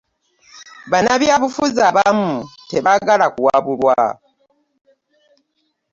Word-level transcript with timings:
Bannabyabufuzi 0.91 1.79
abamu 1.89 2.31
tebaagala 2.69 3.25
kuwabulwa. 3.33 4.05